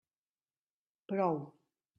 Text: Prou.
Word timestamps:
Prou. 1.09 1.37